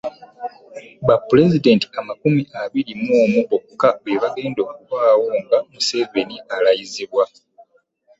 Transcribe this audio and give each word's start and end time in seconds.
Ba 1.07 1.15
pulezidenti 1.27 1.85
amakumi 1.99 2.43
abiri 2.61 2.91
mu 3.01 3.11
omu 3.23 3.39
bokka 3.49 3.89
be 4.03 4.13
bagenda 4.23 4.59
okubaawo 4.71 5.27
nga 5.43 5.57
Museveni 5.71 6.35
alayizibwa 6.55 7.23